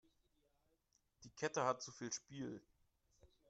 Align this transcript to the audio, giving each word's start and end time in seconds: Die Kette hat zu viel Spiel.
Die 1.23 1.29
Kette 1.29 1.63
hat 1.63 1.83
zu 1.83 1.91
viel 1.91 2.11
Spiel. 2.11 2.63